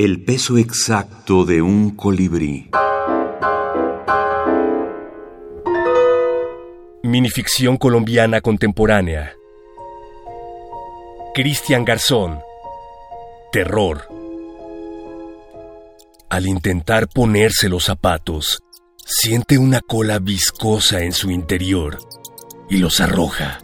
El 0.00 0.22
peso 0.22 0.58
exacto 0.58 1.44
de 1.44 1.60
un 1.60 1.96
colibrí. 1.96 2.70
Minificción 7.02 7.76
colombiana 7.76 8.40
contemporánea. 8.40 9.34
Cristian 11.34 11.84
Garzón. 11.84 12.38
Terror. 13.50 14.06
Al 16.30 16.46
intentar 16.46 17.08
ponerse 17.08 17.68
los 17.68 17.82
zapatos, 17.82 18.60
siente 19.04 19.58
una 19.58 19.80
cola 19.80 20.20
viscosa 20.20 21.00
en 21.00 21.10
su 21.10 21.32
interior 21.32 21.98
y 22.70 22.76
los 22.76 23.00
arroja. 23.00 23.58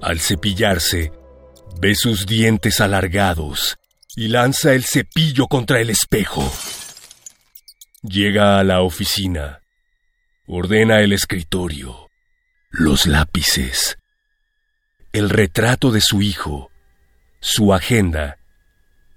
Al 0.00 0.20
cepillarse, 0.20 1.10
ve 1.80 1.96
sus 1.96 2.24
dientes 2.24 2.80
alargados 2.80 3.78
y 4.18 4.26
lanza 4.26 4.72
el 4.72 4.82
cepillo 4.82 5.46
contra 5.46 5.80
el 5.80 5.90
espejo. 5.90 6.52
Llega 8.02 8.58
a 8.58 8.64
la 8.64 8.80
oficina. 8.80 9.62
Ordena 10.44 11.02
el 11.02 11.12
escritorio, 11.12 12.10
los 12.68 13.06
lápices, 13.06 13.96
el 15.12 15.30
retrato 15.30 15.92
de 15.92 16.00
su 16.00 16.20
hijo, 16.20 16.72
su 17.38 17.72
agenda. 17.72 18.38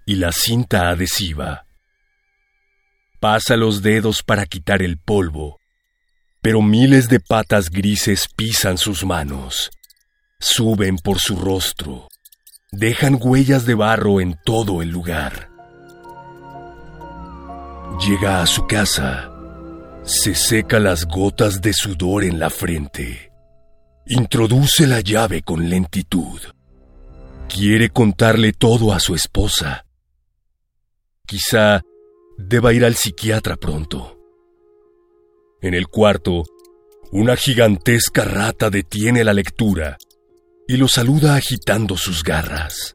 Y 0.05 0.17
la 0.17 0.31
cinta 0.31 0.89
adhesiva. 0.89 1.65
Pasa 3.19 3.57
los 3.57 3.81
dedos 3.81 4.21
para 4.21 4.45
quitar 4.45 4.83
el 4.83 4.99
polvo, 4.99 5.59
pero 6.41 6.61
miles 6.61 7.09
de 7.09 7.19
patas 7.19 7.71
grises 7.71 8.27
pisan 8.35 8.77
sus 8.77 9.03
manos, 9.03 9.71
suben 10.39 10.97
por 10.97 11.19
su 11.19 11.37
rostro, 11.37 12.07
dejan 12.73 13.17
huellas 13.19 13.65
de 13.65 13.75
barro 13.75 14.21
en 14.21 14.39
todo 14.45 14.81
el 14.81 14.89
lugar. 14.89 15.49
Llega 17.99 18.41
a 18.41 18.47
su 18.47 18.65
casa, 18.65 19.29
se 20.03 20.33
seca 20.33 20.79
las 20.79 21.05
gotas 21.05 21.61
de 21.61 21.73
sudor 21.73 22.23
en 22.23 22.39
la 22.39 22.49
frente, 22.49 23.31
introduce 24.07 24.87
la 24.87 25.01
llave 25.01 25.41
con 25.41 25.69
lentitud. 25.69 26.39
Quiere 27.49 27.89
contarle 27.89 28.53
todo 28.53 28.93
a 28.93 29.01
su 29.01 29.13
esposa. 29.13 29.85
Quizá 31.27 31.81
deba 32.37 32.73
ir 32.73 32.85
al 32.85 32.95
psiquiatra 32.95 33.57
pronto. 33.57 34.17
En 35.61 35.73
el 35.73 35.87
cuarto, 35.87 36.43
una 37.11 37.35
gigantesca 37.35 38.23
rata 38.23 38.69
detiene 38.69 39.25
la 39.25 39.33
lectura 39.33 39.97
y 40.71 40.77
lo 40.77 40.87
saluda 40.87 41.35
agitando 41.35 41.97
sus 41.97 42.23
garras. 42.23 42.93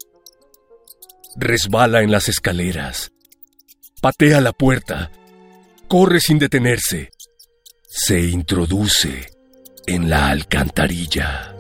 Resbala 1.36 2.00
en 2.00 2.10
las 2.10 2.30
escaleras, 2.30 3.12
patea 4.00 4.41
la 4.41 4.52
puerta, 4.52 5.12
corre 5.86 6.20
sin 6.20 6.38
detenerse, 6.38 7.10
se 7.86 8.22
introduce 8.22 9.27
en 9.86 10.08
la 10.08 10.30
alcantarilla. 10.30 11.55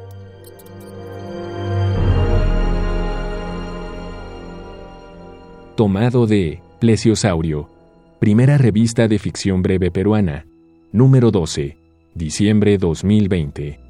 Tomado 5.76 6.26
de 6.26 6.62
Plesiosaurio, 6.80 7.68
primera 8.20 8.56
revista 8.56 9.06
de 9.06 9.18
ficción 9.18 9.60
breve 9.60 9.90
peruana, 9.90 10.46
número 10.92 11.30
12, 11.30 11.76
diciembre 12.14 12.78
2020. 12.78 13.85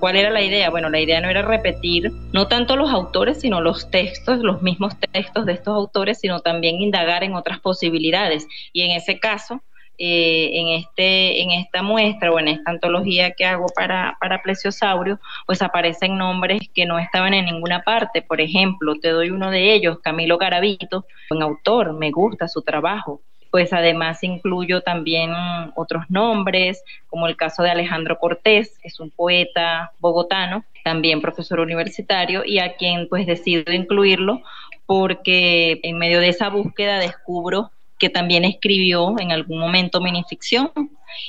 ¿Cuál 0.00 0.16
era 0.16 0.30
la 0.30 0.40
idea? 0.40 0.70
Bueno, 0.70 0.88
la 0.88 0.98
idea 0.98 1.20
no 1.20 1.28
era 1.28 1.42
repetir 1.42 2.10
no 2.32 2.48
tanto 2.48 2.74
los 2.74 2.90
autores, 2.90 3.40
sino 3.40 3.60
los 3.60 3.90
textos, 3.90 4.38
los 4.38 4.62
mismos 4.62 4.98
textos 4.98 5.44
de 5.44 5.52
estos 5.52 5.74
autores, 5.74 6.18
sino 6.20 6.40
también 6.40 6.76
indagar 6.76 7.22
en 7.22 7.34
otras 7.34 7.60
posibilidades. 7.60 8.48
Y 8.72 8.80
en 8.80 8.92
ese 8.92 9.20
caso, 9.20 9.62
eh, 9.98 10.52
en, 10.54 10.68
este, 10.68 11.42
en 11.42 11.50
esta 11.50 11.82
muestra 11.82 12.32
o 12.32 12.38
en 12.38 12.48
esta 12.48 12.70
antología 12.70 13.32
que 13.32 13.44
hago 13.44 13.66
para, 13.76 14.16
para 14.18 14.42
Plesiosaurio, 14.42 15.20
pues 15.46 15.60
aparecen 15.60 16.16
nombres 16.16 16.62
que 16.74 16.86
no 16.86 16.98
estaban 16.98 17.34
en 17.34 17.44
ninguna 17.44 17.82
parte. 17.82 18.22
Por 18.22 18.40
ejemplo, 18.40 18.94
te 18.94 19.10
doy 19.10 19.28
uno 19.28 19.50
de 19.50 19.74
ellos, 19.74 19.98
Camilo 20.02 20.38
Garavito, 20.38 21.04
un 21.30 21.42
autor, 21.42 21.92
me 21.92 22.10
gusta 22.10 22.48
su 22.48 22.62
trabajo 22.62 23.20
pues 23.50 23.72
además 23.72 24.22
incluyo 24.22 24.80
también 24.82 25.32
otros 25.74 26.04
nombres, 26.08 26.82
como 27.08 27.26
el 27.26 27.36
caso 27.36 27.62
de 27.62 27.70
Alejandro 27.70 28.18
Cortés, 28.18 28.78
que 28.80 28.88
es 28.88 29.00
un 29.00 29.10
poeta 29.10 29.92
bogotano, 29.98 30.64
también 30.84 31.20
profesor 31.20 31.60
universitario, 31.60 32.44
y 32.44 32.58
a 32.58 32.74
quien 32.74 33.08
pues 33.08 33.26
decido 33.26 33.72
incluirlo 33.72 34.42
porque 34.86 35.78
en 35.82 35.98
medio 35.98 36.20
de 36.20 36.28
esa 36.28 36.48
búsqueda 36.48 36.98
descubro 36.98 37.70
que 37.98 38.08
también 38.08 38.44
escribió 38.44 39.14
en 39.20 39.30
algún 39.30 39.60
momento 39.60 40.00
minificción. 40.00 40.70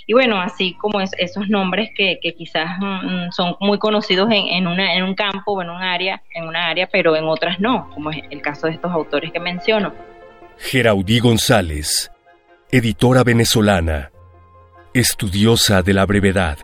Y 0.07 0.13
bueno, 0.13 0.39
así 0.39 0.73
como 0.75 1.01
esos 1.01 1.49
nombres 1.49 1.89
que, 1.95 2.17
quizás 2.38 2.77
mm, 2.79 3.31
son 3.31 3.55
muy 3.59 3.77
conocidos 3.77 4.29
en 4.31 4.67
un 4.67 5.15
campo 5.15 5.53
o 5.53 5.61
en 5.61 5.69
un 5.69 5.81
área, 5.81 6.21
en 6.33 6.47
una 6.47 6.69
área, 6.69 6.88
pero 6.88 7.15
en 7.15 7.25
otras 7.25 7.59
no, 7.59 7.89
como 7.93 8.09
es 8.11 8.23
el 8.29 8.41
caso 8.41 8.67
de 8.67 8.73
estos 8.73 8.91
autores 8.91 9.31
que 9.31 9.39
menciono. 9.39 9.93
Geraudí 10.57 11.19
González, 11.19 12.10
editora 12.73 13.25
venezolana, 13.25 14.11
estudiosa 14.93 15.81
de 15.81 15.93
la 15.93 16.05
brevedad. 16.05 16.57